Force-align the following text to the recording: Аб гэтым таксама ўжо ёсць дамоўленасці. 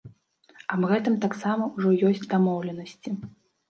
Аб 0.77 0.87
гэтым 0.93 1.19
таксама 1.27 1.71
ўжо 1.77 1.89
ёсць 2.11 2.29
дамоўленасці. 2.35 3.09